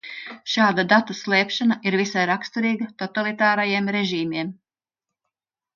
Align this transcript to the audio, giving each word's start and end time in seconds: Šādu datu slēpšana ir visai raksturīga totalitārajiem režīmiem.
Šādu 0.53 0.85
datu 0.93 1.15
slēpšana 1.19 1.77
ir 1.89 1.97
visai 2.01 2.25
raksturīga 2.31 2.89
totalitārajiem 3.03 3.95
režīmiem. 3.99 4.53